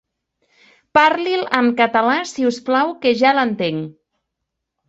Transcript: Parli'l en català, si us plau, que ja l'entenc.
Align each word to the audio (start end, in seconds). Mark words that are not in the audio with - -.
Parli'l 0.97 1.43
en 1.59 1.69
català, 1.81 2.17
si 2.31 2.49
us 2.53 2.59
plau, 2.71 2.97
que 3.05 3.15
ja 3.23 3.35
l'entenc. 3.41 3.89